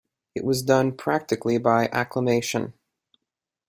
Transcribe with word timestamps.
It 0.33 0.43
was 0.43 0.63
done 0.63 0.93
practically 0.93 1.59
by 1.59 1.85
acclamation. 1.91 2.73